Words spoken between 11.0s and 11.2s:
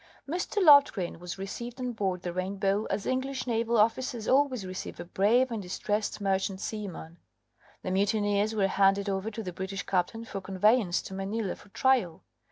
to